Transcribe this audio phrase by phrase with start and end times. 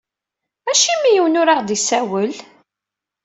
[0.71, 2.33] Acimi yiwen ur aɣ-d-isawel?